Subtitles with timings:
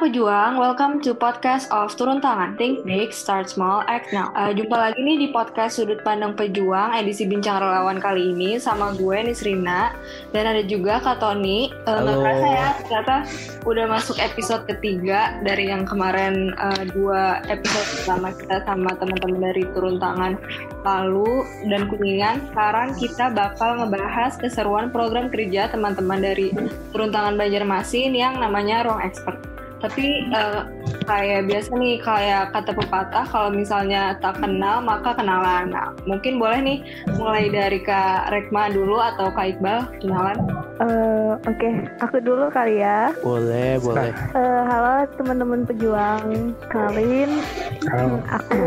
[0.00, 2.56] pejuang, welcome to podcast of Turun Tangan.
[2.56, 4.32] Think big, start small, act now.
[4.32, 8.96] Uh, jumpa lagi nih di podcast Sudut Pandang Pejuang edisi Bincang Relawan kali ini sama
[8.96, 9.92] gue Nisrina
[10.32, 11.68] dan ada juga Kak Tony.
[11.84, 12.24] Uh, Halo.
[12.24, 13.28] ya, ternyata
[13.68, 19.68] udah masuk episode ketiga dari yang kemarin uh, dua episode pertama kita sama teman-teman dari
[19.76, 20.40] Turun Tangan
[20.80, 22.48] lalu dan Kuningan.
[22.48, 26.56] Sekarang kita bakal ngebahas keseruan program kerja teman-teman dari
[26.88, 29.59] Turun Tangan Banjarmasin yang namanya Ruang Expert.
[29.80, 30.60] Tapi eh,
[31.08, 35.72] kayak biasa nih kayak kata pepatah kalau misalnya tak kenal maka kenalan.
[35.72, 36.78] Nah, mungkin boleh nih
[37.16, 40.38] mulai dari Kak Rekma dulu atau Kak Iqbal kenalan.
[40.80, 41.70] Eh, Oke,
[42.04, 43.16] aku dulu kali ya.
[43.24, 44.12] Boleh, boleh.
[44.36, 47.40] Eh, halo teman-teman pejuang, kenalin
[47.88, 48.20] Halo.
[48.28, 48.64] aku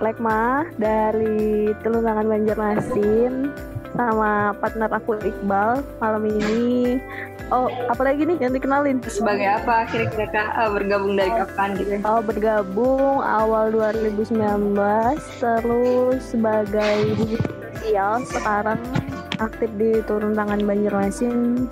[0.00, 3.52] Lekma dari Tulungangan Banjarmasin
[3.98, 7.02] sama partner aku Iqbal malam ini.
[7.50, 9.02] Oh, apalagi nih yang dikenalin?
[9.08, 11.98] Sebagai apa kira-kira Kak eh, bergabung dari kapan gitu?
[12.06, 14.78] Oh, bergabung awal 2019
[15.40, 17.18] terus sebagai
[17.74, 18.78] sosial sekarang
[19.42, 21.66] aktif di turun tangan Banjarmasin.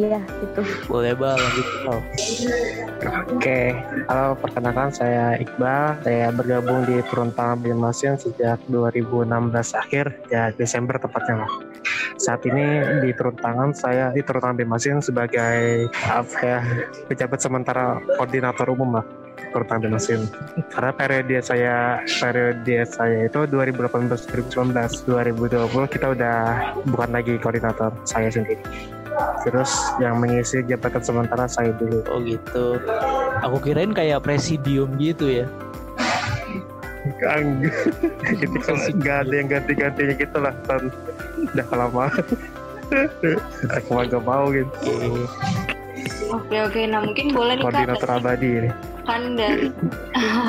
[0.00, 0.60] Iya, itu.
[0.88, 1.36] Boleh, Bal.
[1.36, 1.98] Lanjut, Bal.
[3.36, 3.76] Oke,
[4.08, 6.00] halo perkenalkan saya Iqbal.
[6.00, 11.52] Saya bergabung di Turun Tangan Banjarmasin sejak 2016 akhir, ya Desember tepatnya lah.
[12.16, 16.58] Saat ini di Turun Tangan, saya di Turun Tangan Banjarmasin sebagai apa ya,
[17.12, 19.06] pejabat sementara koordinator umum lah.
[19.52, 20.20] Turun Tangan Banjarmasin.
[20.72, 21.76] Karena periode saya
[22.20, 24.08] periode saya itu 2018
[24.48, 26.36] 2019 2020 kita udah
[26.88, 28.64] bukan lagi koordinator saya sendiri.
[29.44, 32.04] Terus yang mengisi jabatan sementara saya dulu.
[32.12, 32.80] Oh gitu.
[33.46, 35.46] Aku kirain kayak presidium gitu ya.
[37.16, 37.64] Kang,
[38.44, 40.92] itu kalau nggak ada yang ganti-gantinya gitu lah, Tan.
[41.52, 42.24] Udah kelamaan.
[43.80, 44.90] Aku mah gak mau gitu.
[44.90, 45.24] Oke.
[46.30, 48.70] Oke oke, nah mungkin boleh nih Kak Koordinator abadi ini.
[49.08, 49.66] kan dari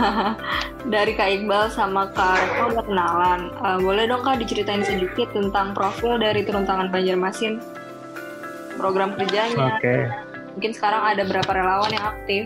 [0.94, 3.42] dari Kak Iqbal sama Kak Rekma udah kenalan.
[3.50, 7.58] Eh, boleh dong Kak diceritain sedikit tentang profil dari Turun Tangan Banjarmasin,
[8.82, 9.78] program kerjanya.
[9.78, 10.10] Oke,
[10.58, 12.44] Mungkin sekarang ada berapa relawan yang aktif?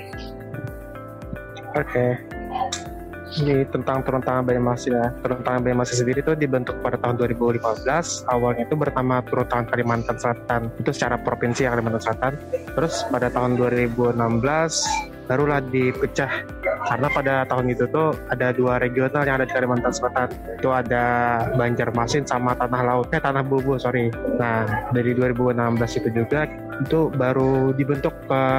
[1.74, 2.08] oke.
[3.36, 5.12] Ini tentang turun tangan Banjarmasin ya.
[5.20, 7.60] Turun tangan Banjarmasin sendiri itu dibentuk pada tahun 2015.
[8.32, 10.72] Awalnya itu bernama Turun Tangan Kalimantan Selatan.
[10.80, 12.40] Itu secara provinsi ya, Kalimantan Selatan.
[12.72, 14.16] Terus pada tahun 2016
[15.28, 16.32] barulah dipecah
[16.86, 20.30] karena pada tahun itu tuh ada dua regional yang ada di Kalimantan Selatan.
[20.58, 21.06] Itu ada
[21.58, 23.10] Banjarmasin sama Tanah Laut.
[23.12, 24.14] Eh Tanah Bubu sorry.
[24.38, 26.46] Nah dari 2016 itu juga
[26.84, 28.12] itu baru dibentuk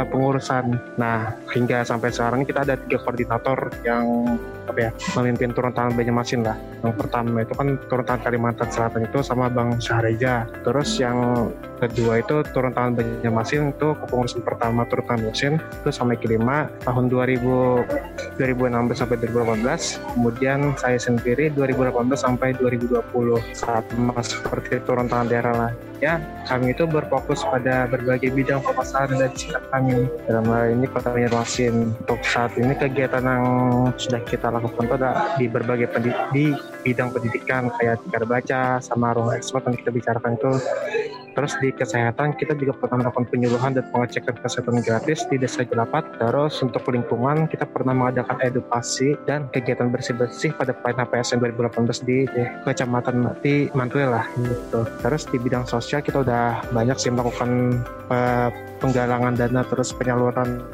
[0.09, 5.95] pengurusan nah hingga sampai sekarang kita ada tiga koordinator yang apa ya memimpin turun tangan
[5.95, 6.59] Banjarmasin lah.
[6.83, 10.45] Yang pertama itu kan turun tangan Kalimantan Selatan itu sama Bang Syahreja.
[10.67, 11.49] Terus yang
[11.79, 16.67] kedua itu turun tangan Banjarmasin itu kepengurusan pertama turun tangan Banjarmasin itu sampai kelima.
[16.83, 23.03] Tahun 2000 2016 sampai 2018 kemudian saya sendiri 2018 sampai 2020
[23.57, 29.27] saat mas seperti turun tangan daerah lah ya kami itu berfokus pada berbagai bidang permasalahan
[29.27, 30.07] dan sikap kami.
[30.29, 33.45] Dalam hal ini kota Banjarmasin untuk saat ini kegiatan yang
[33.97, 35.11] sudah kita lakukan itu ada
[35.41, 36.45] di berbagai pendi- di
[36.87, 40.53] bidang pendidikan kayak tikar baca sama ruang ekspor yang kita bicarakan itu
[41.37, 46.09] terus di kesehatan kita juga pernah melakukan penyuluhan dan pengecekan kesehatan gratis di desa Jelapat
[46.17, 52.25] terus untuk lingkungan kita pernah mengadakan edukasi dan kegiatan bersih-bersih pada Pride HPSN 2018 di,
[52.25, 54.89] di kecamatan di Mantuil lah gitu.
[55.05, 58.49] Terus di bidang sosial kita udah banyak sih melakukan eh,
[58.81, 60.65] penggalangan dana terus penyaluran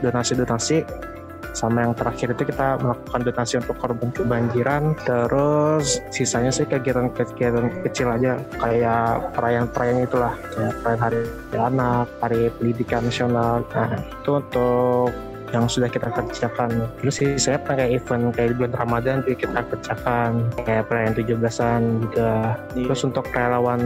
[0.00, 0.84] donasi-donasi
[1.56, 4.92] sama yang terakhir itu kita melakukan donasi untuk korban kebanjiran.
[5.08, 8.36] Terus sisanya sih kegiatan-kegiatan kecil aja.
[8.60, 10.36] Kayak perayaan-perayaan itulah.
[10.52, 11.20] Kayak perayaan hari
[11.56, 13.64] anak hari pendidikan nasional.
[13.72, 15.08] Nah itu untuk
[15.54, 16.90] yang sudah kita kerjakan.
[17.00, 20.30] Terus sih saya pakai event kayak di bulan Ramadan juga kita kerjakan.
[20.60, 22.32] Kayak perayaan 17-an juga.
[22.76, 23.80] Terus untuk relawan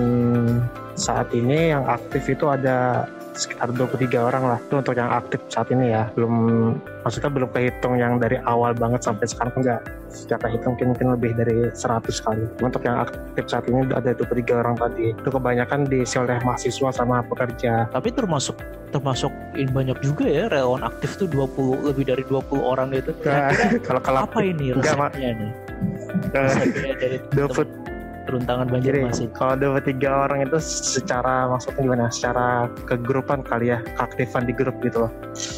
[0.98, 3.06] saat ini yang aktif itu ada
[3.36, 4.58] sekitar 23 orang lah.
[4.58, 6.10] Itu untuk yang aktif saat ini ya.
[6.16, 6.34] Belum
[7.02, 9.80] maksudnya belum kehitung yang dari awal banget sampai sekarang enggak.
[10.10, 12.44] Secara hitung mungkin, mungkin lebih dari 100 kali.
[12.62, 15.14] Untuk yang aktif saat ini ada 23 orang tadi.
[15.14, 17.86] Itu kebanyakan diisi oleh mahasiswa sama pekerja.
[17.90, 18.58] Tapi termasuk
[18.90, 23.14] termasuk ini banyak juga ya relawan aktif tuh 20 lebih dari 20 orang itu.
[23.22, 23.54] Nah,
[23.86, 25.52] kalau kalau apa ini resepnya nih?
[26.34, 26.92] Nah, resepnya
[27.34, 27.89] 20
[28.30, 29.26] runtangan banjir masih.
[29.34, 32.04] Kalau dua tiga orang itu secara maksudnya gimana?
[32.08, 35.12] Secara kegrupan kali ya, keaktifan di grup gitu loh.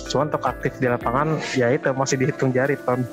[0.08, 3.04] Cuman untuk aktif di lapangan ya itu masih dihitung jari Tom.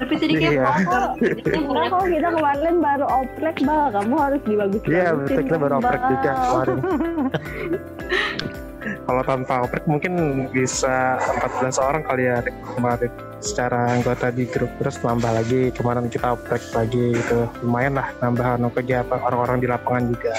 [0.00, 0.68] Tapi tadi kayak iya.
[1.20, 1.34] iya.
[1.44, 4.78] Karena kalau kita kemarin baru oprek bal, kamu harus dibagi.
[4.88, 6.78] Iya, kita baru oprek juga kemarin.
[9.10, 12.38] kalau tanpa oprek mungkin bisa 14 orang kali ya
[12.78, 13.10] kemarin.
[13.42, 14.70] Secara anggota di grup.
[14.78, 17.50] Terus nambah lagi kemarin kita oprek lagi gitu.
[17.66, 20.30] Lumayan lah nambahan kegiatan orang-orang di lapangan juga.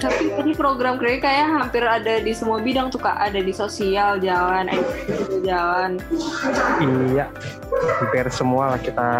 [0.00, 3.20] Tapi ini program keren kayak hampir ada di semua bidang tuh kak.
[3.20, 5.90] Ada di sosial, jalan, edukasi jalan.
[7.12, 7.28] iya.
[8.00, 9.10] Hampir semua lah kita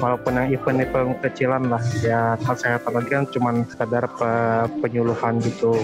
[0.00, 1.82] walaupun yang event-event kecilan lah.
[2.00, 5.76] Ya kesehatan tadi kan cuman sekedar pe- penyuluhan gitu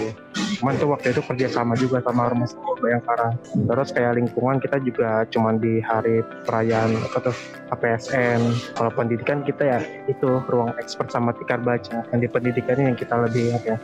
[0.59, 3.29] cuman tuh waktu itu kerjasama juga sama rumah sakit Bayangkara.
[3.47, 7.35] Terus kayak lingkungan kita juga cuman di hari perayaan apa tuh
[7.71, 8.41] APSN
[8.75, 9.79] kalau pendidikan kita ya
[10.11, 12.03] itu ruang expert sama tikar baca.
[12.11, 13.79] Yang di pendidikan ini yang kita lebih ya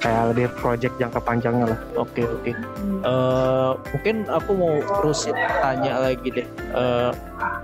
[0.00, 2.52] kayak lebih project jangka panjangnya lah Oke oke.
[3.04, 6.46] Eh, mungkin aku mau terusin tanya lagi deh.
[6.74, 7.10] Eh,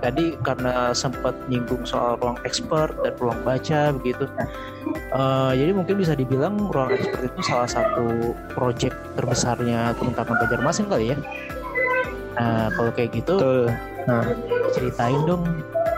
[0.01, 4.29] tadi karena sempat nyinggung soal ruang expert dan ruang baca begitu.
[4.93, 11.13] Eh, jadi mungkin bisa dibilang ruang expert itu salah satu project terbesarnya teman-teman Banjarmasin kali
[11.13, 11.17] ya.
[12.37, 13.65] Nah kalau kayak gitu betul
[14.07, 14.23] nah
[14.71, 15.43] ceritain dong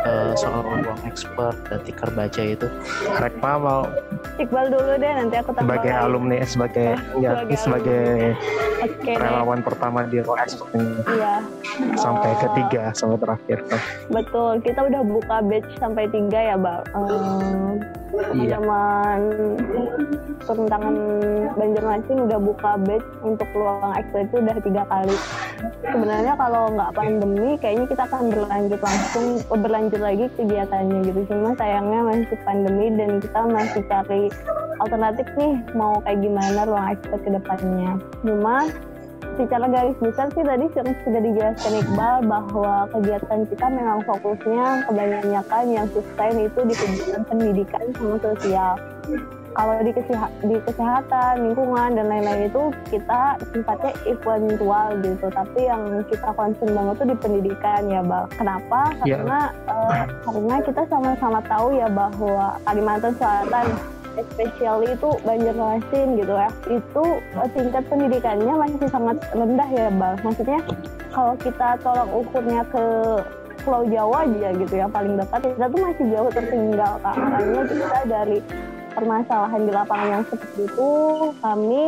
[0.02, 2.68] eh, soal ruang expert dan tikar baca itu.
[3.16, 3.84] Rekma mau
[4.36, 6.06] Iqbal dulu deh nanti aku tambah sebagai lagi.
[6.06, 8.04] alumni sebagai Oh, ya sebagai sebagai
[9.04, 9.16] deh.
[9.16, 11.34] relawan pertama di ruang expert ini Iya,
[11.96, 12.40] sampai Oh.
[12.42, 13.60] ketiga sampai terakhir
[14.08, 14.54] betul.
[14.62, 16.84] Kita udah buka batch sampai tiga ya, Bang.
[16.94, 17.70] Ehm,
[18.34, 18.58] iya
[20.40, 20.96] Peruntangan
[21.54, 25.16] Banjarmasin udah buka batch untuk ruang expert itu udah tiga kali.
[25.84, 31.20] Sebenarnya kalau nggak pandemi, kayaknya kita akan berlanjut langsung berlanjut lagi kegiatannya gitu.
[31.28, 34.24] Cuma sayangnya masih pandemi dan kita masih cari
[34.80, 37.92] alternatif nih mau kayak gimana ruang expert ke depannya.
[38.24, 38.56] Cuma
[39.40, 45.88] secara garis besar sih tadi sudah dijelaskan Iqbal bahwa kegiatan kita memang fokusnya kebanyakan yang
[45.96, 48.76] sustain itu di kegiatan pendidikan sama sosial.
[49.60, 55.28] Kalau di, keseha- di kesehatan, lingkungan dan lain-lain itu kita sifatnya eventual gitu.
[55.28, 58.32] Tapi yang kita concern banget tuh di pendidikan ya, Bal.
[58.40, 58.96] Kenapa?
[59.04, 59.20] Iya.
[59.20, 63.68] Karena eh, karena kita sama-sama tahu ya bahwa Kalimantan Selatan
[64.16, 67.04] especially itu Banjarmasin gitu ya itu
[67.40, 70.60] eh, tingkat pendidikannya masih sangat rendah ya bang maksudnya
[71.14, 72.86] kalau kita tolak ukurnya ke
[73.64, 78.00] Pulau Jawa aja gitu ya paling dekat kita tuh masih jauh tertinggal kak makanya kita
[78.08, 78.38] dari
[79.00, 80.90] permasalahan di lapangan yang seperti itu
[81.40, 81.84] kami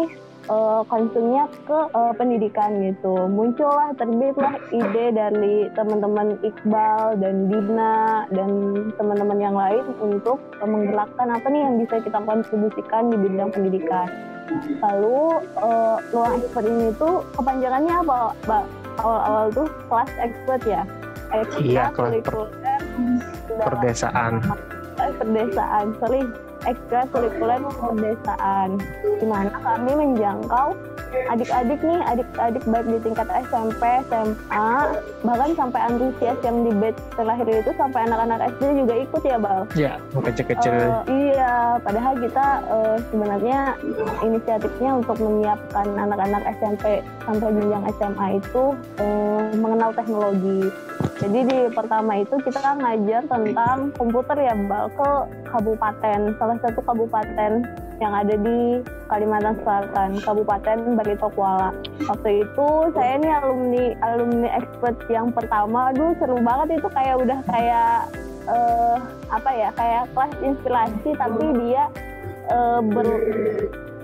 [0.89, 3.29] concernnya ke eh, pendidikan gitu.
[3.29, 8.49] Muncullah terbitlah ide dari teman-teman Iqbal dan Dina dan
[8.97, 14.07] teman-teman yang lain untuk eh, menggerakkan apa nih yang bisa kita kontribusikan di bidang pendidikan.
[14.81, 18.17] Lalu eh, ruang expert ini tuh kepanjangannya apa
[18.47, 18.65] Mbak?
[18.99, 20.83] awal-awal tuh kelas expert ya?
[21.63, 24.33] Iya, kelas per- dalam- perdesaan.
[24.99, 26.21] Perdesaan sorry
[26.65, 28.77] ekstrakurikuler perdesaan
[29.21, 30.77] di mana kami menjangkau
[31.31, 34.71] adik-adik nih adik-adik baik di tingkat SMP SMA
[35.27, 39.61] bahkan sampai antusias yang di batch terakhir itu sampai anak-anak SD juga ikut ya bal?
[39.75, 40.71] Ya kecil-kecil.
[40.71, 43.59] Eh, iya padahal kita eh, sebenarnya
[44.23, 48.63] inisiatifnya untuk menyiapkan anak-anak SMP sampai jenjang SMA itu
[48.99, 50.71] eh, mengenal teknologi.
[51.21, 55.11] Jadi di pertama itu kita ngajar tentang komputer ya Mbak ke
[55.51, 57.67] kabupaten, salah satu kabupaten
[58.01, 61.69] yang ada di Kalimantan Selatan, Kabupaten Barito Kuala.
[62.09, 62.67] Waktu itu
[62.97, 68.09] saya nih alumni alumni expert yang pertama, aduh seru banget itu kayak udah kayak
[68.49, 68.97] eh,
[69.29, 71.83] apa ya, kayak kelas inspirasi tapi dia
[72.49, 73.07] eh, ber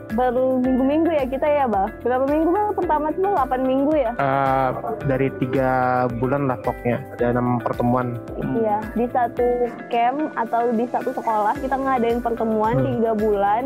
[0.10, 1.92] berminggu-minggu ya kita ya, Bang.
[2.00, 2.68] Berapa minggu Bang?
[2.74, 4.12] Pertama tuh 8 minggu ya?
[4.14, 4.70] Eh,
[5.04, 5.70] dari tiga
[6.14, 8.16] bulan lah pokoknya ada enam pertemuan
[8.54, 9.46] Iya, di satu
[9.88, 12.86] camp atau di satu sekolah kita ngadain pertemuan Hmm.
[12.90, 13.64] tiga bulan,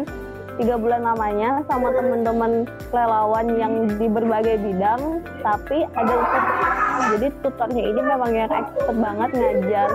[0.55, 2.51] tiga bulan lamanya sama teman-teman
[2.89, 5.01] relawan yang di berbagai bidang.
[5.39, 6.43] Tapi ada tutor,
[7.11, 9.89] jadi tutornya ini memang yang expert banget ngajar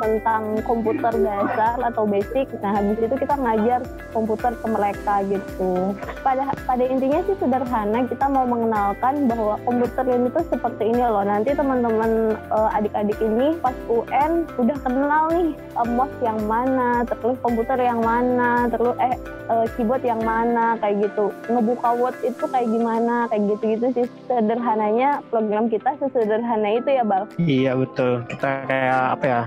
[0.00, 2.48] tentang komputer dasar atau basic.
[2.64, 3.80] Nah, habis itu kita ngajar
[4.16, 5.94] komputer ke mereka gitu.
[6.24, 11.22] Pada pada intinya sih sederhana, kita mau mengenalkan bahwa komputer ini tuh seperti ini loh.
[11.22, 17.36] Nanti teman-teman eh, adik-adik ini pas UN udah kenal nih eh, mouse yang mana, terus
[17.44, 19.14] komputer yang mana, terus eh
[19.52, 21.28] eh, keyboard yang mana kayak gitu.
[21.52, 27.24] Ngebuka Word itu kayak gimana, kayak gitu-gitu sih sederhananya program kita sesederhana itu ya, Bal.
[27.42, 29.42] iya betul kita kayak apa ya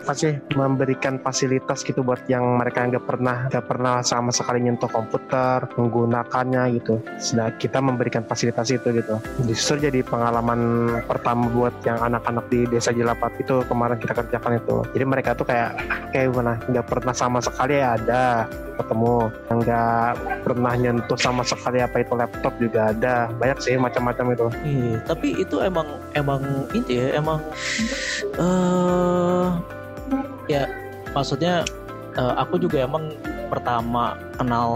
[0.00, 4.90] apa sih memberikan fasilitas gitu buat yang mereka nggak pernah nggak pernah sama sekali nyentuh
[4.90, 7.00] komputer menggunakannya gitu.
[7.20, 9.16] Sedang kita memberikan fasilitas itu gitu.
[9.46, 10.60] Justru jadi pengalaman
[11.04, 14.76] pertama buat yang anak-anak di desa Jelapat itu kemarin kita kerjakan itu.
[14.96, 15.76] Jadi mereka tuh kayak
[16.10, 20.10] kayak gimana nggak pernah sama sekali ya ada ketemu nggak
[20.40, 25.28] pernah nyentuh sama sekali apa itu laptop juga ada banyak sih macam-macam itu Iya, tapi
[25.36, 26.40] itu emang emang
[26.72, 27.38] ini ya, emang
[29.20, 29.48] eh
[30.48, 30.62] ya
[31.12, 31.62] maksudnya
[32.16, 33.12] eh, aku juga emang
[33.50, 34.70] pertama kenal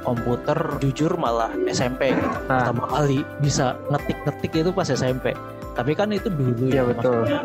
[0.00, 2.28] komputer jujur malah SMP gitu.
[2.48, 2.64] Nah.
[2.64, 5.36] Pertama kali bisa ngetik-ngetik itu pas SMP.
[5.74, 7.26] Tapi kan itu dulu Iya, ya, betul.
[7.26, 7.40] maksudnya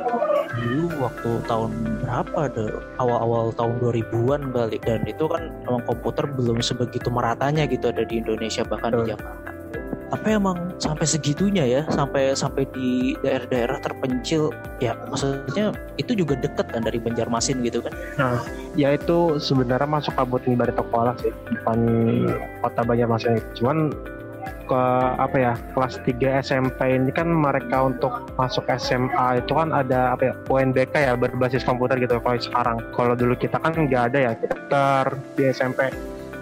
[0.50, 6.58] dulu waktu tahun berapa deh awal-awal tahun 2000-an kali dan itu kan emang komputer belum
[6.60, 9.12] sebegitu meratanya gitu ada di Indonesia bahkan di Betul.
[9.14, 9.50] Jakarta
[10.10, 14.50] tapi emang sampai segitunya ya sampai sampai di daerah-daerah terpencil
[14.82, 17.94] ya maksudnya itu juga deket kan dari Banjarmasin gitu kan?
[18.74, 21.80] Ya itu sebenarnya masuk kabut ini dari sekolah sih bukan
[22.66, 23.38] kota Banjarmasin.
[23.56, 23.94] Cuman
[24.70, 24.84] ke
[25.18, 30.30] apa ya kelas 3 SMP ini kan mereka untuk masuk SMA itu kan ada apa
[30.30, 32.78] ya UNBK ya berbasis komputer gitu kalau sekarang.
[32.94, 35.90] Kalau dulu kita kan nggak ada ya kita di SMP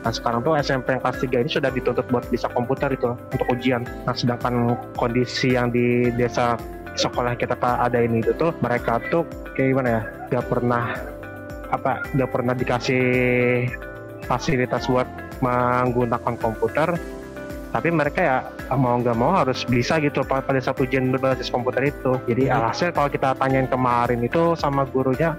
[0.03, 3.47] Nah sekarang tuh SMP yang kelas 3 ini sudah dituntut buat bisa komputer itu untuk
[3.49, 3.83] ujian.
[4.05, 6.55] Nah sedangkan kondisi yang di desa
[6.97, 9.21] sekolah kita ada ini itu tuh mereka tuh
[9.53, 10.01] kayak gimana ya
[10.33, 10.97] gak pernah
[11.69, 13.05] apa gak pernah dikasih
[14.25, 15.05] fasilitas buat
[15.39, 16.97] menggunakan komputer
[17.69, 18.37] tapi mereka ya
[18.73, 22.55] mau nggak mau harus bisa gitu pa- pada saat ujian berbasis komputer itu jadi Mhm.
[22.57, 25.37] alhasil kalau kita tanyain kemarin itu sama gurunya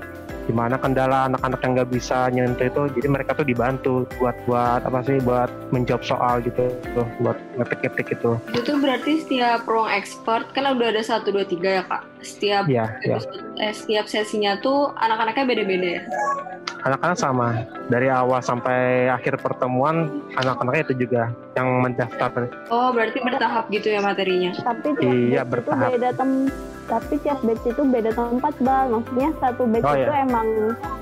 [0.49, 5.05] gimana kendala anak-anak yang nggak bisa nyentuh itu jadi mereka tuh dibantu buat buat apa
[5.05, 10.65] sih buat menjawab soal gitu tuh buat ngetik-ngetik itu Itu berarti setiap ruang expert kan
[10.71, 12.03] udah ada satu dua tiga ya kak.
[12.19, 16.03] Setiap ya ya episode- eh, setiap sesinya tuh anak-anaknya beda-beda ya.
[16.81, 17.49] anak-anak sama
[17.87, 24.01] dari awal sampai akhir pertemuan anak-anaknya itu juga yang mendaftar Oh berarti bertahap gitu ya
[24.01, 24.55] materinya.
[24.57, 25.91] tapi Iya, bertahap.
[25.91, 26.31] itu beda tem
[26.89, 28.89] tapi tiap batch itu beda tempat bal.
[28.99, 30.25] Maksudnya satu batch Oh, itu iya.
[30.25, 30.49] emang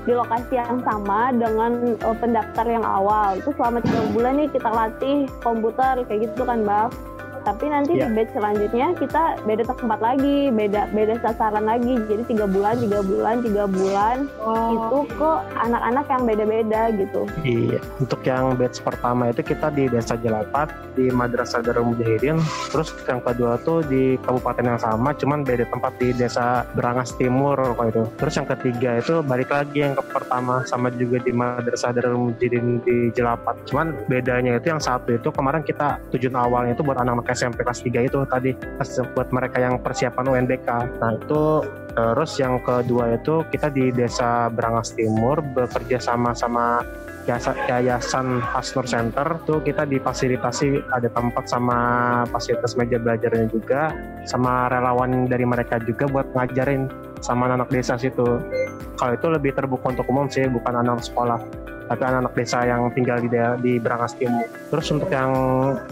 [0.03, 3.39] di lokasi yang sama dengan eh, pendaftar yang awal.
[3.39, 6.91] Itu selama tiga bulan nih kita latih komputer kayak gitu kan bal
[7.47, 8.11] tapi nanti Iya.
[8.11, 12.99] di batch selanjutnya kita beda tempat lagi beda beda sasaran lagi jadi tiga bulan tiga
[12.99, 14.75] bulan tiga bulan Oh.
[14.75, 15.31] itu ke
[15.63, 21.07] anak-anak yang beda-beda gitu Iya, untuk yang batch pertama itu kita di Desa Jelapat di
[21.13, 22.41] Madrasah Darul Mujahidin.
[22.73, 27.53] Terus yang kedua tuh di kabupaten yang sama, cuman beda tempat di Desa Berangas Timur
[27.53, 28.03] kalau itu.
[28.17, 32.81] Terus yang ketiga itu balik lagi yang ke pertama sama juga di Madrasah Darul Mujahidin
[32.81, 33.55] di Jelapat.
[33.69, 37.85] Cuman bedanya itu yang satu itu kemarin kita tujuan awalnya itu buat anak-anak SMP kelas
[37.85, 38.57] 3 itu tadi
[39.13, 40.67] buat mereka yang persiapan UNBK.
[40.97, 41.61] Nah itu
[41.93, 46.81] terus yang kedua itu kita di Desa Berangas Timur bekerja sama sama
[47.29, 49.37] Yasa- Yayasan Hasnur Center.
[49.45, 51.77] Tuh kita difasilitasi ada tempat sama
[52.31, 53.93] fasilitas meja belajarnya juga
[54.25, 56.89] sama relawan dari mereka juga buat ngajarin
[57.21, 58.41] sama anak desa situ.
[58.97, 63.17] Kalau itu lebih terbuka untuk umum sih bukan anak sekolah tapi anak-anak desa yang tinggal
[63.19, 64.47] di daerah di Berangas Timur.
[64.71, 65.31] Terus untuk yang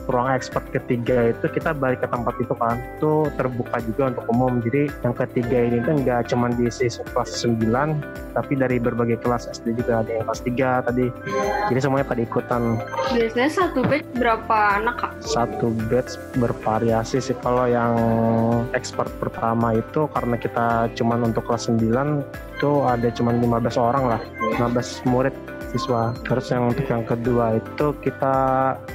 [0.08, 4.60] ruang expert ketiga itu kita balik ke tempat itu kan, itu terbuka juga untuk umum.
[4.64, 9.48] Jadi yang ketiga ini tuh nggak cuma di siswa kelas 9, tapi dari berbagai kelas
[9.52, 11.06] SD juga ada yang kelas 3 tadi.
[11.72, 12.64] Jadi semuanya pada ikutan
[13.16, 15.12] Biasanya satu batch berapa anak kak?
[15.24, 17.94] satu batch bervariasi sih kalau yang
[18.74, 21.82] expert pertama itu karena kita cuman untuk kelas 9
[22.56, 24.22] itu ada cuman 15 orang lah
[24.58, 25.36] 15 murid
[25.75, 28.36] siswa terus yang untuk yang kedua itu kita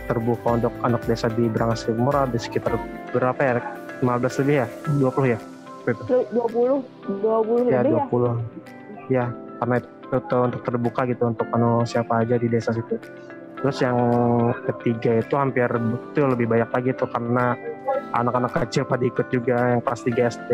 [0.09, 2.81] terbuka untuk anak desa di Berangas Timur ada sekitar
[3.13, 3.61] berapa ya?
[4.01, 4.67] 15 lebih ya?
[4.97, 5.39] 20 ya?
[6.33, 8.05] Lu 20 20 ya lebih ya?
[8.09, 9.25] 20 ya
[9.61, 12.97] karena itu tuh untuk terbuka gitu untuk anu siapa aja di desa situ.
[13.61, 13.99] Terus yang
[14.65, 17.53] ketiga itu hampir itu lebih banyak lagi tuh karena
[18.17, 20.51] anak-anak kecil pada ikut juga yang kelas 3 SD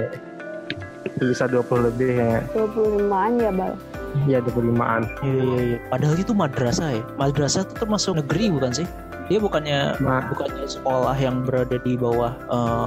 [1.07, 2.43] itu bisa 20 lebih ya.
[2.51, 3.79] 25an ya bal
[4.25, 5.79] ya 25an Iya iya iya.
[5.87, 7.03] Padahal itu madrasah ya.
[7.17, 8.87] Madrasah itu termasuk negeri bukan sih?
[9.27, 12.87] Dia bukannya nah bukannya sekolah yang berada di bawah eh,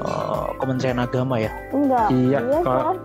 [0.58, 1.52] Kementerian Agama ya?
[1.70, 2.96] enggak iya Iya, kalau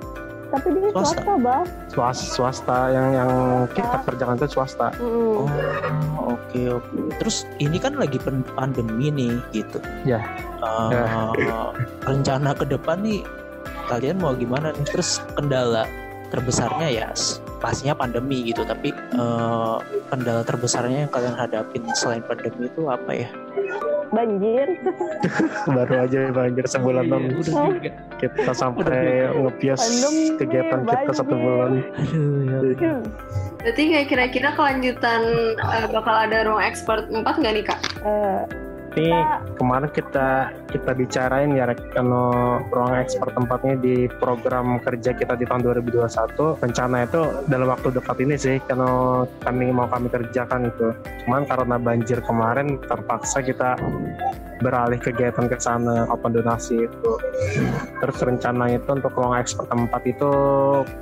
[0.47, 1.19] tapi dia Swasta.
[1.19, 3.31] swasta bal swasta, swasta yang yang
[3.75, 6.31] kita kerjakan itu swasta Oh Mm.
[6.31, 6.95] oke oke.
[7.19, 8.23] Terus ini kan lagi
[8.55, 9.83] pandemi nih gitu.
[10.07, 10.23] Ya.
[10.63, 11.35] Eh,
[12.09, 13.27] rencana ke depan nih
[13.91, 14.87] kalian mau gimana nih?
[14.87, 15.91] Terus kendala
[16.31, 17.09] terbesarnya ya
[17.65, 19.81] pastinya pandemi gitu tapi uh,
[20.13, 23.29] kendala terbesarnya yang kalian hadapin selain pandemi itu apa ya?
[24.13, 24.69] Banjir.
[25.81, 27.73] Baru aja banjir sebulan dong udah
[28.21, 29.81] kita sampai ngepias
[30.37, 31.81] kegiatan kita satu bulan
[32.53, 33.01] aduh ya.
[33.65, 35.23] Berarti kayak kira-kira kelanjutan
[35.57, 37.81] eh, bakal ada ruang ekspor 4 nggak nih kak?
[38.05, 38.45] Eh,
[38.95, 39.11] ini
[39.59, 45.67] kemarin kita kita bicarain ya kalau ruang ekspor tempatnya di program kerja kita di tahun
[45.83, 47.21] 2021 rencana itu
[47.51, 50.95] dalam waktu dekat ini sih kalau kami mau kami kerjakan itu.
[51.27, 53.75] Cuman karena banjir kemarin terpaksa kita
[54.63, 57.13] beralih kegiatan ke sana open donasi itu.
[57.99, 60.31] Terus rencananya itu untuk ruang ekspor tempat itu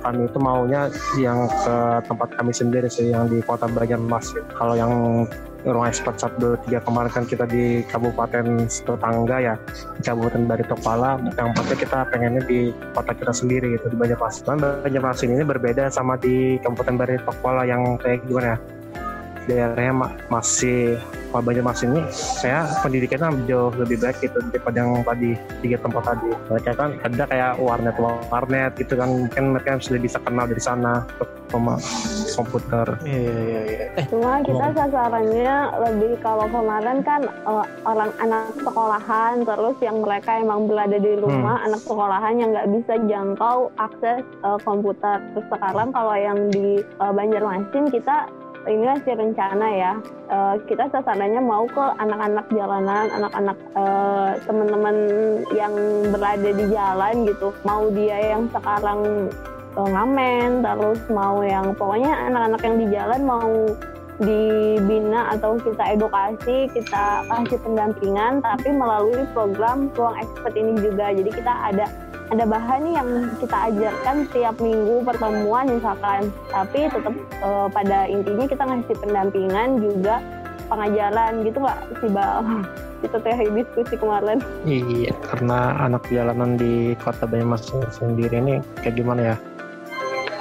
[0.01, 0.89] kami itu maunya
[1.21, 1.77] yang ke
[2.09, 4.93] tempat kami sendiri sih yang di kota Banjarmasin kalau yang
[5.63, 9.55] ruang ekspor 1, 2, 3 kemarin kan kita di kabupaten tetangga ya
[9.95, 11.19] di Kabupaten Baritokpala.
[11.39, 12.59] Yang empatnya kita pengennya di
[12.91, 14.59] kota kita sendiri gitu di Banjarmasin.
[14.59, 18.82] Banjarmasin ini berbeda sama di Kabupaten Baritokpala yang kayak gimana ya
[19.45, 20.95] daerahnya ma- masih
[21.33, 25.33] kalau Banjarmasin ini saya pendidikannya jauh lebih baik gitu daripada yang tadi
[25.65, 26.29] tiga tempat tadi.
[26.45, 27.95] Mereka kan ada kayak warnet
[28.29, 31.81] warnet gitu kan mungkin mereka sudah bisa kenal dari sana untuk pema-
[32.33, 32.87] komputer.
[33.01, 35.55] Iya iya iya eh Cuma kita ngomong- sasarannya
[35.89, 41.65] lebih kalau kemarin kan eh, orang anak sekolahan terus yang mereka emang berada di rumah
[41.65, 45.17] anak sekolahan yang nggak bisa jangkau akses eh, komputer.
[45.33, 48.29] Terus sekarang kalau yang di eh, Banjarmasin kita
[48.67, 49.93] ini masih rencana ya
[50.33, 54.95] Eh, kita sasarannya mau ke anak-anak jalanan, anak-anak eh, teman-teman
[55.53, 55.73] yang
[56.09, 57.53] berada di jalan gitu.
[57.61, 59.29] Mau dia yang sekarang
[59.77, 63.51] eh, ngamen, terus mau yang pokoknya anak-anak yang di jalan mau
[64.21, 71.13] dibina atau kita edukasi, kita kasih pendampingan, tapi melalui program ruang expert ini juga.
[71.13, 71.85] Jadi kita ada
[72.31, 78.63] ada bahan yang kita ajarkan tiap minggu pertemuan misalkan, tapi tetap eh, pada intinya kita
[78.65, 80.21] ngasih pendampingan juga
[80.71, 82.41] pengajaran gitu nggak sih Bal?
[83.03, 84.39] Kita teh diskusi kemarin.
[84.63, 89.37] iya karena anak jalanan di kota Banjarmasin sendiri ini kayak gimana ya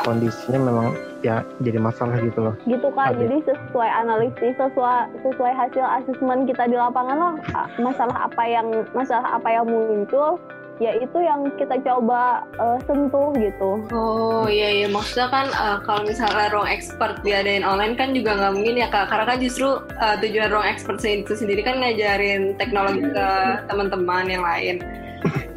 [0.07, 2.55] kondisinya memang ya jadi masalah gitu loh.
[2.67, 8.27] Gitu kan jadi sesuai analisis sesuai sesuai hasil asesmen kita di lapangan loh a- masalah
[8.27, 10.37] apa yang masalah apa yang muncul
[10.83, 13.71] ya itu yang kita coba eh, sentuh gitu.
[13.95, 14.87] Oh iya iya.
[14.91, 19.07] Maksudnya kan eh, kalau misalnya ruang expert diadain online kan juga nggak mungkin ya kak.
[19.07, 19.69] Karena kan justru
[20.03, 23.27] eh, tujuan ruang expert itu sendiri kan ngajarin teknologi ke
[23.71, 24.83] teman-teman yang lain.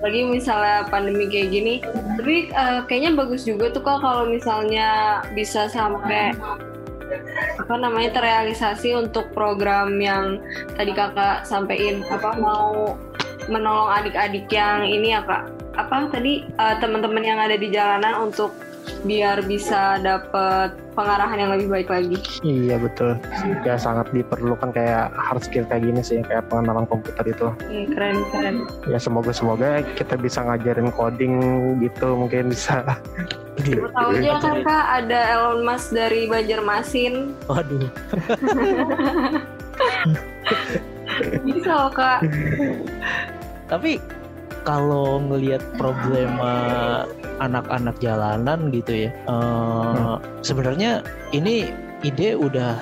[0.03, 1.73] Lagi misalnya pandemi kayak gini,
[2.19, 6.35] tapi eh, kayaknya bagus juga tuh kak kalau misalnya bisa sampai
[7.55, 10.41] apa namanya terrealisasi untuk program yang
[10.75, 12.03] tadi kakak sampein.
[12.07, 12.97] Apa mau
[13.47, 15.49] menolong adik-adik yang ini ya kak?
[15.75, 18.53] Apa tadi eh, teman-teman yang ada di jalanan untuk
[19.03, 22.17] biar bisa dapet pengarahan yang lebih baik lagi.
[22.41, 23.19] Iya betul.
[23.61, 27.47] Ya sangat diperlukan kayak hard skill kayak gini sih kayak pengenalan komputer itu.
[27.67, 28.55] Hmm, keren keren.
[28.87, 31.33] Ya semoga semoga kita bisa ngajarin coding
[31.83, 32.81] gitu mungkin bisa.
[33.55, 37.39] Tahu aja kan kak ada Elon Musk dari Banjarmasin.
[37.47, 37.87] waduh
[41.47, 42.19] Bisa loh kak.
[43.65, 43.97] tapi
[44.61, 46.53] kalau ngelihat problema
[47.39, 49.11] anak-anak jalanan gitu ya.
[49.27, 51.03] Eh, sebenarnya
[51.35, 51.69] ini
[52.03, 52.77] ide udah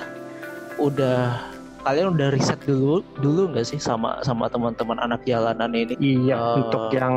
[0.78, 1.53] udah
[1.84, 5.94] kalian udah riset dulu dulu nggak sih sama sama teman-teman anak jalanan ini?
[6.00, 6.56] Iya Eh.
[6.64, 7.14] untuk yang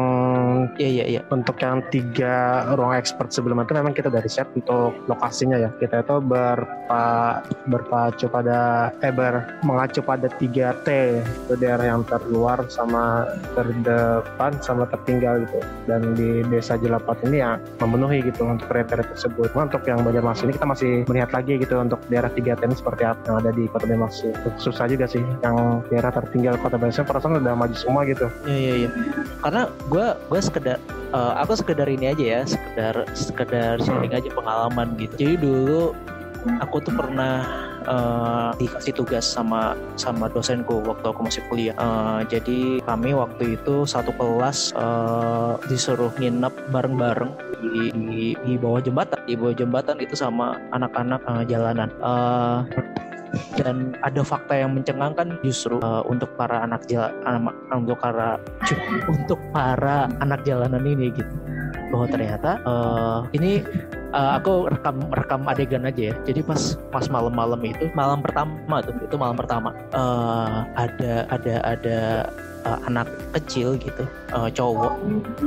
[0.76, 1.22] iya iya iya.
[1.32, 5.70] untuk yang tiga ruang expert sebelum itu memang kita dari set untuk lokasinya ya.
[5.80, 10.88] Kita itu berpa, berpacu pada eh ber, mengacu pada 3 T.
[11.48, 15.60] Itu daerah yang terluar sama terdepan sama tertinggal gitu.
[15.88, 19.52] Dan di desa Jelapat ini ya memenuhi gitu untuk kriteria tersebut.
[19.56, 22.76] Cuma untuk yang Banjarmasin ini kita masih melihat lagi gitu untuk daerah 3 T ini
[22.76, 27.06] seperti apa yang ada di kota Banjarmasin susah juga sih yang daerah tertinggal kota Banjarmasin
[27.06, 28.26] perasaan udah maju semua gitu.
[28.46, 28.90] Iya iya iya.
[29.42, 30.78] Karena gue gue sekedar
[31.14, 35.14] eh, aku sekedar ini aja ya sekedar sekedar sharing aja pengalaman gitu.
[35.18, 35.94] Jadi dulu
[36.62, 37.46] aku tuh pernah
[37.86, 41.76] eh, dikasih tugas sama sama dosenku waktu aku masih kuliah.
[41.78, 48.82] Eh, jadi kami waktu itu satu kelas eh, disuruh nginep bareng-bareng di, di di bawah
[48.82, 49.22] jembatan.
[49.30, 51.90] Di bawah jembatan itu sama anak-anak eh, jalanan.
[52.02, 52.60] Eh,
[53.60, 58.38] dan ada fakta yang mencengangkan justru eh, untuk para anak jalan untuk para
[59.10, 61.36] untuk para anak jalanan ini gitu.
[61.92, 63.52] Bahwa ternyata eh, ini
[64.14, 66.16] eh, aku rekam rekam adegan aja ya.
[66.28, 72.00] Jadi pas pas malam-malam itu malam pertama tuh itu malam pertama eh, ada ada ada
[72.68, 74.04] eh, anak kecil gitu
[74.36, 74.94] eh, cowok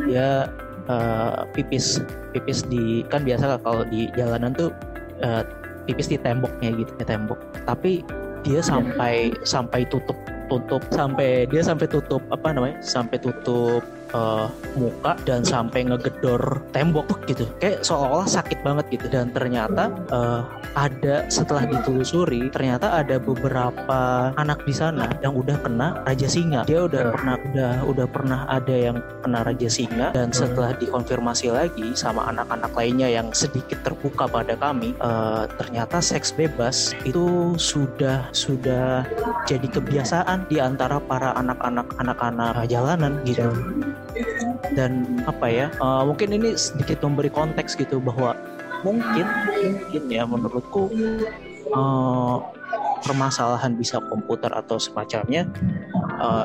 [0.08, 0.48] dia
[0.88, 4.70] eh, pipis pipis di kan biasa kalau di jalanan tuh
[5.20, 5.42] eh,
[5.90, 7.42] tipis di temboknya gitu di tembok.
[7.66, 8.06] Tapi
[8.46, 10.14] dia sampai sampai tutup
[10.46, 12.78] tutup sampai dia sampai tutup apa namanya?
[12.78, 13.82] Sampai tutup
[14.14, 14.46] eh,
[14.78, 17.46] muka dan sampai ngegedor tembok gitu.
[17.58, 19.06] Kayak seolah-olah sakit banget gitu.
[19.10, 20.40] Dan ternyata eh,
[20.78, 26.62] ada setelah ditelusuri ternyata ada beberapa anak di sana yang udah kena raja singa.
[26.66, 27.08] Dia udah Ya.
[27.16, 30.12] pernah udah udah pernah ada yang kena raja singa.
[30.12, 36.30] Dan setelah dikonfirmasi lagi sama anak-anak lainnya yang sedikit terbuka pada kami eh, ternyata seks
[36.36, 39.02] bebas itu sudah sudah
[39.48, 43.48] jadi kebiasaan di antara para anak-anak anak-anak jalanan gitu
[44.74, 48.36] dan apa ya eh, mungkin ini sedikit memberi konteks gitu bahwa
[48.86, 49.26] mungkin
[49.60, 50.90] mungkin ya menurutku
[51.70, 52.36] eh,
[53.00, 55.48] permasalahan bisa komputer atau semacamnya
[56.20, 56.44] eh,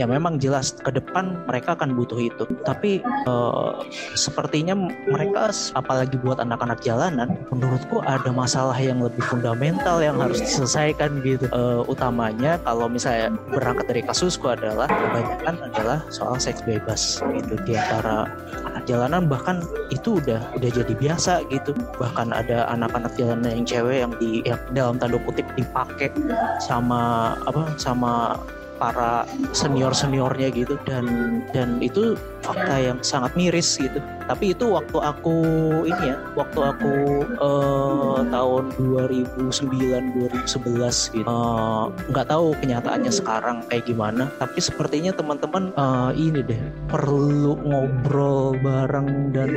[0.00, 2.48] ya memang jelas ke depan mereka akan butuh itu.
[2.64, 3.72] Tapi eh,
[4.16, 4.72] sepertinya
[5.04, 11.44] mereka apalagi buat anak-anak jalanan menurutku ada masalah yang lebih fundamental yang harus diselesaikan gitu.
[11.52, 17.60] Eh, utamanya kalau misalnya berangkat dari kasusku adalah kebanyakan adalah soal seks bebas gitu.
[17.68, 18.24] Di antara
[18.72, 19.60] anak jalanan bahkan
[19.92, 21.76] itu udah udah jadi biasa gitu.
[22.00, 26.08] Bahkan ada anak-anak jalanan yang cewek yang di yang dalam tanda kutip dipakai
[26.62, 28.40] sama apa sama
[28.80, 31.04] para senior seniornya gitu dan
[31.52, 34.00] dan itu fakta yang sangat miris gitu.
[34.24, 35.36] Tapi itu waktu aku
[35.84, 36.94] ini ya waktu aku
[37.28, 41.28] eh, tahun 2009 2011 gitu.
[41.28, 48.56] Eh, nggak tahu kenyataannya sekarang kayak gimana tapi sepertinya teman-teman eh, ini deh perlu ngobrol
[48.64, 49.50] bareng dan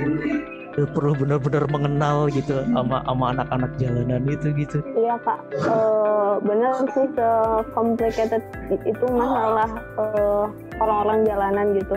[0.82, 7.06] perlu benar-benar mengenal gitu sama sama anak-anak jalanan itu gitu Iya kak, Eh bener sih
[7.14, 8.42] se-complicated
[8.74, 9.70] itu masalah
[10.02, 10.46] eh,
[10.82, 11.96] orang-orang jalanan gitu.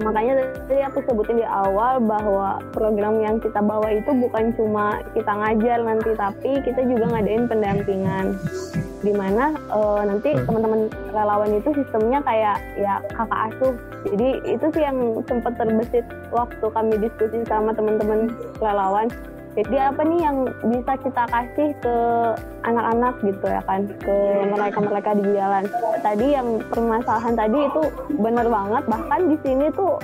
[0.00, 0.34] Makanya
[0.66, 5.78] tadi aku sebutin di awal bahwa program yang kita bawa itu bukan cuma kita ngajar
[5.84, 8.26] nanti, tapi kita juga ngadain pendampingan.
[9.04, 13.74] Di mana eh, nanti teman-teman relawan itu sistemnya kayak ya kakak asuh.
[14.04, 19.08] Jadi itu sih yang sempat terbesit waktu kami diskusi sama teman-teman relawan
[19.54, 20.36] jadi apa nih yang
[20.66, 21.96] bisa kita kasih ke
[22.66, 24.16] anak-anak gitu ya kan, ke
[24.50, 25.64] mereka-mereka di jalan.
[26.02, 27.82] Tadi yang permasalahan tadi itu
[28.18, 28.82] bener banget.
[28.90, 29.94] Bahkan di sini tuh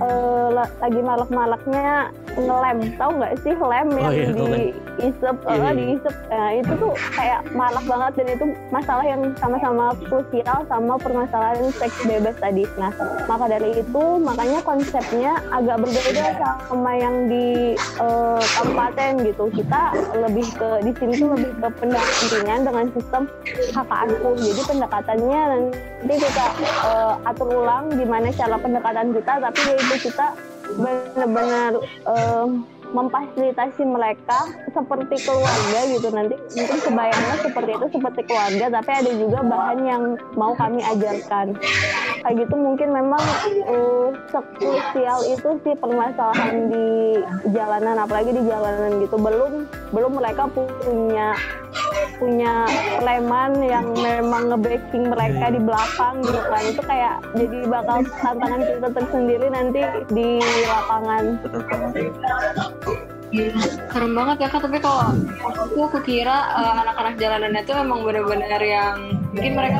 [0.00, 1.90] la- lagi malak-malaknya
[2.36, 4.62] ngelem, tahu nggak sih lem Oh yang iya, ngelem.
[4.94, 5.70] diisep, Iya, eh, iya.
[5.74, 6.14] diisep.
[6.28, 11.98] Nah, itu tuh kayak malak banget dan itu masalah yang sama-sama krusial sama permasalahan seks
[12.04, 12.62] bebas tadi.
[12.76, 12.94] Nah,
[13.26, 16.24] maka dari itu makanya konsepnya agak berbeda
[16.62, 19.82] sama yang di eh, kabupaten gitu kita
[20.16, 23.22] lebih ke di sini tuh lebih ke pendampingan dengan sistem
[23.72, 25.42] kakak asuh jadi pendekatannya
[25.98, 30.26] nanti kita eh, atur ulang gimana cara pendekatan kita tapi yaitu kita
[30.78, 31.72] benar-benar
[32.06, 32.46] eh,
[32.92, 36.08] memfasilitasi mereka seperti keluarga gitu.
[36.12, 40.02] Nanti mungkin kebayangnya seperti itu seperti keluarga tapi ada juga bahan yang
[40.34, 41.56] mau kami ajarkan.
[42.24, 43.22] Kayak gitu mungkin memang
[43.68, 46.88] uh, sekrusial itu sih permasalahan di
[47.54, 49.16] jalanan apalagi di jalanan gitu.
[49.16, 51.36] Belum belum mereka punya
[52.18, 52.66] punya
[52.98, 56.62] preman yang memang nge-backing mereka di belakang gitu kan.
[56.66, 60.28] Itu kayak jadi bakal tantangan kita tersendiri nanti di
[60.66, 61.24] lapangan
[62.82, 63.52] banget
[63.92, 65.12] Serem banget ya kak, tapi kalau
[65.44, 69.78] aku aku kira eh, anak-anak jalanan itu emang benar-benar yang mungkin mereka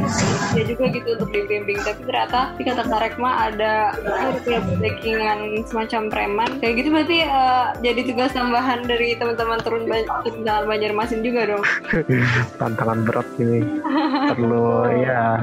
[0.55, 5.39] ya juga gitu untuk dibimbing, tapi ternyata di kata Kak Rekma ada ada punya backingan
[5.67, 10.65] semacam preman, kayak gitu berarti eh, jadi tugas tambahan dari teman-teman turun Ban- turun jalan
[10.71, 11.63] Banjarmasin juga dong.
[12.63, 13.61] tantangan berat ini
[14.31, 15.43] perlu ya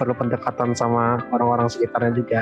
[0.00, 2.40] perlu pendekatan sama orang-orang sekitarnya juga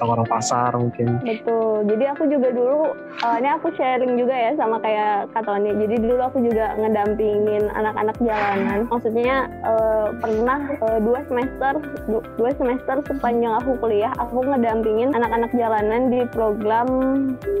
[0.00, 1.84] orang-orang pasar mungkin Betul.
[1.88, 5.74] Jadi aku juga dulu, eh, ini aku sharing juga ya sama kayak Kak Tony.
[5.74, 8.88] Jadi dulu aku juga ngedampingin anak-anak jalanan.
[8.88, 9.36] Maksudnya
[9.98, 11.72] eh, pernah eh, dua semester,
[12.06, 16.88] du- dua semester sepanjang aku kuliah, aku ngedampingin anak-anak jalanan di program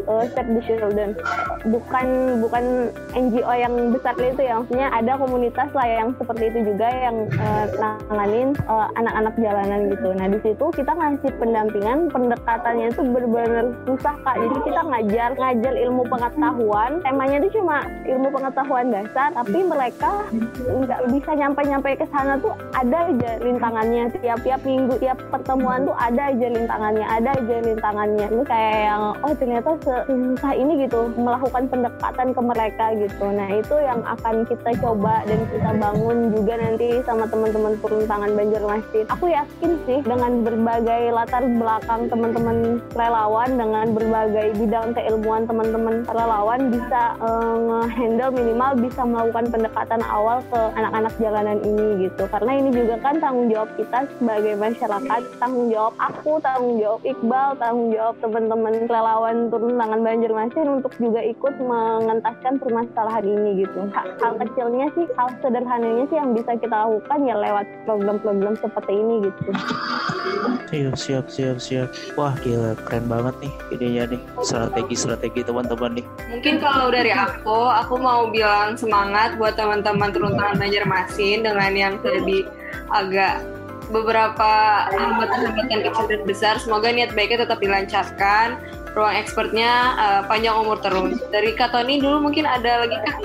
[0.06, 1.18] eh, Save the Children.
[1.66, 2.06] Bukan
[2.38, 7.16] bukan NGO yang besar itu ya, maksudnya ada komunitas lah yang seperti itu juga yang
[7.78, 10.08] nanganin eh, anak-anak jalanan gitu.
[10.14, 14.36] Nah di situ kita ngasih pendampingan, pendekatannya itu benar-benar susah kak.
[14.38, 20.12] Jadi kita ngajar ngajar ilmu pengetahuan, temanya itu cuma ilmu pengetahuan dasar, tapi mereka
[20.68, 25.96] nggak bisa nyampe-nyampe ke sana sana tuh ada aja rintangannya tiap-tiap minggu tiap pertemuan tuh
[25.96, 31.64] ada aja rintangannya ada aja rintangannya ini kayak yang oh ternyata susah ini gitu melakukan
[31.72, 33.24] pendekatan ke mereka gitu.
[33.32, 39.06] Nah itu yang akan kita coba dan kita bangun juga nanti sama teman-teman peruntangan Banjarmasin.
[39.08, 46.68] Aku yakin sih dengan berbagai latar belakang teman-teman relawan dengan berbagai bidang keilmuan teman-teman relawan
[46.68, 52.70] bisa uh, handle minimal bisa melakukan pendekatan awal ke anak-anak jalanan ini gitu karena ini
[52.72, 55.20] juga kan tanggung jawab kita sebagai masyarakat.
[55.36, 61.20] Tanggung jawab aku tanggung jawab Iqbal tanggung jawab teman-teman relawan turun tangan Banjarmasin untuk juga
[61.20, 63.80] ikut mengentaskan permasalahan ini gitu.
[63.92, 68.92] Hal, hal kecilnya sih hal sederhananya sih yang bisa kita lakukan ya lewat program-program seperti
[68.94, 69.50] ini gitu.
[70.68, 71.88] Siap siap siap siap.
[72.14, 74.20] Wah gila keren banget nih idenya nih.
[74.44, 76.06] Strategi-strategi teman-teman nih.
[76.30, 81.94] Mungkin kalau dari aku aku mau bilang semangat buat teman-teman turun tangan Banjarmasin dengan yang
[82.04, 82.46] tadi
[82.92, 83.42] agak
[83.88, 84.50] beberapa
[84.92, 86.54] hambatan-hambatan kecil dan besar.
[86.60, 88.60] Semoga niat baiknya tetap dilancarkan.
[88.96, 91.20] Ruang expertnya uh, panjang umur terus.
[91.30, 93.16] Dari Kak Tony dulu mungkin ada lagi Kak?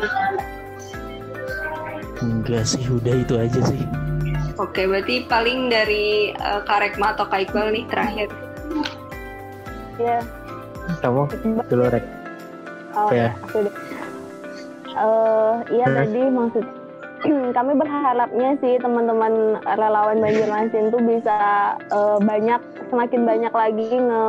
[2.23, 3.81] Enggak sih, udah itu aja sih.
[4.61, 8.29] Oke, berarti paling dari uh, Kak Rekma atau Kak Iqbal nih terakhir.
[9.97, 10.19] Iya.
[11.01, 11.27] Kamu
[11.67, 12.05] dulu Rek.
[12.93, 13.33] Oh, ya.
[13.49, 13.75] Aku deh.
[14.93, 16.61] Uh, iya tadi maksud
[17.23, 21.37] kami berharapnya sih teman-teman relawan Banjarmasin tuh bisa
[21.91, 22.59] uh, banyak
[22.91, 24.27] semakin banyak lagi nge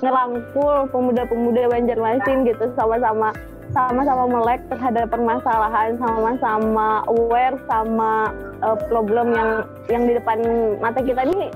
[0.00, 3.32] ngerangkul pemuda-pemuda Banjarmasin gitu sama-sama
[3.72, 9.50] sama-sama melek terhadap permasalahan sama-sama aware sama uh, problem yang
[9.88, 10.38] yang di depan
[10.80, 11.24] mata kita.
[11.24, 11.48] Ini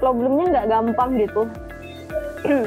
[0.00, 1.48] problemnya nggak gampang gitu.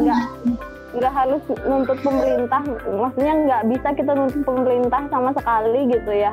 [0.00, 2.62] Nggak uh, nggak harus nuntut pemerintah.
[2.86, 6.32] Maksudnya nggak bisa kita nuntut pemerintah sama sekali gitu ya.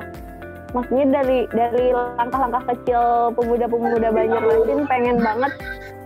[0.76, 5.54] Maksudnya dari dari langkah-langkah kecil pemuda-pemuda Banjarmasin pengen banget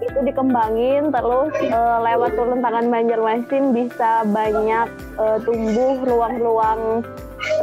[0.01, 4.87] itu dikembangin terus e, lewat turun tangan Banjarmasin bisa banyak
[5.17, 7.05] e, tumbuh ruang-ruang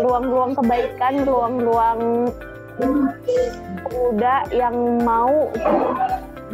[0.03, 2.31] ruang-ruang kebaikan ruang-ruang
[2.79, 5.51] pemuda yang mau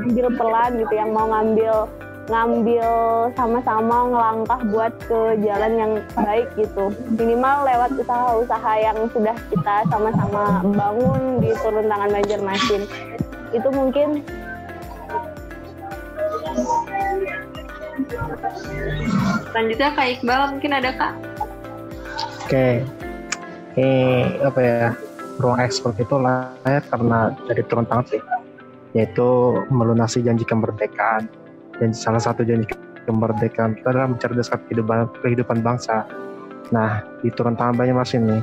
[0.01, 1.88] ambil pelan gitu yang mau ngambil
[2.25, 2.89] ngambil
[3.37, 6.89] sama-sama ngelangkah buat ke jalan yang baik gitu.
[7.13, 12.83] Minimal lewat usaha-usaha yang sudah kita sama-sama bangun di turun tangan Banjarmasin.
[13.53, 14.25] Itu mungkin.
[19.53, 21.13] Selanjutnya Kak Iqbal mungkin ada Kak?
[22.49, 22.69] Oke.
[23.75, 23.91] Ini
[24.41, 24.95] apa ya
[25.43, 28.23] ruang ekspor itu lahir karena dari turun tangan sih.
[28.95, 31.27] Yaitu melunasi janji kemerdekaan
[31.79, 32.71] dan salah satu janji
[33.05, 36.09] kemerdekaan kita adalah mencerdaskan kehidupan kehidupan bangsa.
[36.73, 38.41] Nah di turun tangan banyak mas ini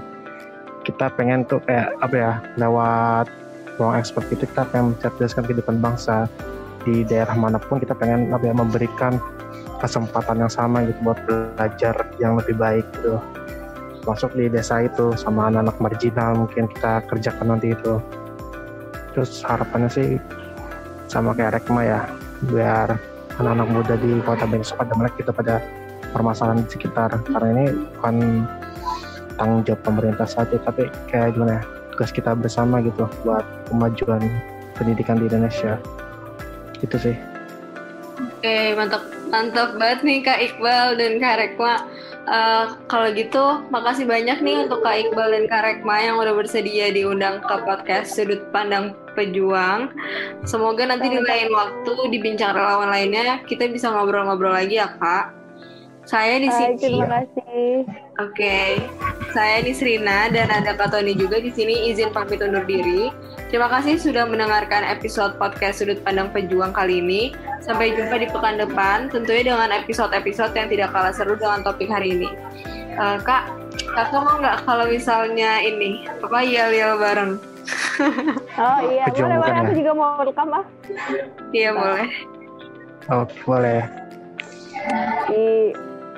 [0.82, 3.30] kita pengen tuh kayak apa ya lewat
[3.78, 6.30] ruang ekspor itu kita pengen mencerdaskan kehidupan bangsa.
[6.82, 9.22] Di daerah mana pun kita pengen apa ya memberikan
[9.82, 13.22] kesempatan yang sama gitu buat belajar yang lebih baik gitu.
[14.06, 18.02] Masuk di desa itu sama anak-anak marginal mungkin kita kerjakan nanti itu.
[19.14, 20.18] Terus harapannya sih
[21.06, 22.02] sama kayak Rekma ya
[22.50, 22.98] biar
[23.40, 25.56] anak-anak muda di kota Bengkok pada melek gitu pada
[26.12, 27.10] permasalahan sekitar.
[27.30, 27.66] Karena ini
[27.98, 28.16] bukan
[29.40, 31.64] tanggung jawab pemerintah saja tapi kayak gimana ya
[31.96, 34.22] tugas kita bersama gitu buat kemajuan
[34.76, 35.80] pendidikan di Indonesia.
[36.82, 37.16] Itu sih.
[38.42, 41.74] Oke mantap mantap banget nih Kak Iqbal dan Kak Rekma.
[42.22, 46.94] Uh, kalau gitu, makasih banyak nih untuk Kak Iqbal dan Kak Rekma yang udah bersedia
[46.94, 49.92] diundang ke podcast Sudut Pandang Pejuang.
[50.48, 55.42] Semoga nanti di lain waktu di bincang relawan lainnya kita bisa ngobrol-ngobrol lagi ya Kak.
[56.10, 56.76] Saya di sini.
[56.82, 57.86] Terima kasih.
[58.20, 58.70] Oke, okay.
[59.32, 61.94] saya di Srina dan ada Kak Tony juga di sini.
[61.94, 63.14] Izin pamit undur diri.
[63.54, 67.32] Terima kasih sudah mendengarkan episode podcast Sudut Pandang Pejuang kali ini.
[67.62, 72.18] Sampai jumpa di pekan depan, tentunya dengan episode-episode yang tidak kalah seru dengan topik hari
[72.18, 72.30] ini.
[72.98, 73.54] Uh, Kak,
[73.94, 77.51] kakak mau nggak kalau misalnya ini apa yel-yel bareng?
[78.62, 79.58] Oh iya, boleh boleh.
[79.62, 79.78] Aku ya?
[79.78, 80.66] juga mau rekam ah.
[81.54, 82.10] Iya boleh.
[83.10, 83.82] Oh boleh.
[85.30, 85.46] Di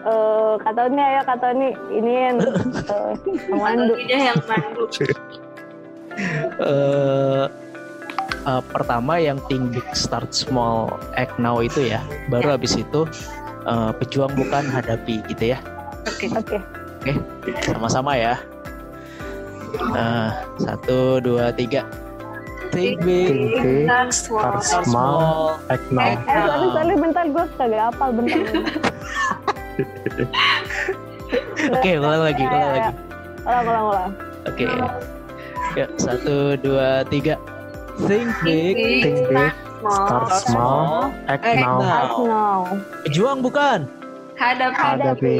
[0.07, 2.37] uh, kata ini ayo kata ini ini yang
[2.91, 3.13] uh,
[3.51, 3.95] mandu.
[4.07, 4.83] yang mandu.
[6.61, 7.45] uh,
[8.47, 12.55] uh, pertama yang think big start small act now itu ya baru ya.
[12.55, 13.01] habis itu
[13.67, 15.59] uh, pejuang bukan hadapi gitu ya
[16.07, 16.29] oke okay.
[16.31, 16.61] oke okay.
[17.19, 18.35] oke okay, sama-sama ya
[19.81, 20.29] uh,
[20.61, 21.85] satu dua tiga
[22.73, 28.09] think big, think big start small act now eh, sorry sorry bentar gue kagak apal
[28.13, 28.41] bentar,
[31.63, 32.91] Oke, okay, ulang lagi, ulang lagi.
[33.41, 34.11] Ulang, ulang, ulang.
[34.45, 34.65] Oke.
[34.69, 34.69] Okay.
[35.73, 37.41] Ya, satu, dua, tiga.
[38.05, 41.89] Think big, Think big, start small, act now, now.
[41.89, 42.59] Act now.
[43.05, 43.89] Pejuang bukan?
[44.37, 45.37] Hadapi hadapi.